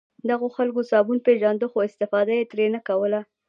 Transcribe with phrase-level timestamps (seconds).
[0.29, 3.21] دغو خلکو صابون پېژانده خو استفاده یې نه ترې کوله.